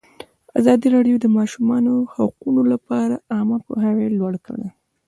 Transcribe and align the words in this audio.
ازادي 0.59 0.87
راډیو 0.95 1.15
د 1.19 1.21
د 1.23 1.27
ماشومانو 1.37 1.93
حقونه 2.13 2.61
لپاره 2.73 3.15
عامه 3.35 3.57
پوهاوي 3.65 4.07
لوړ 4.19 4.33
کړی. 4.45 4.67